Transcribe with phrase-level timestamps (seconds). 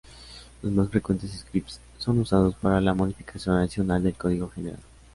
[0.63, 4.81] Los más frecuentes scripts son usados para la modificación adicional del código generado.